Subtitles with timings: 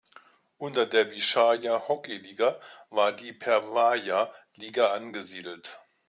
[0.57, 2.59] Unter der Wysschaja Hockey-Liga
[2.89, 5.77] war die Perwaja Liga angesiedelt.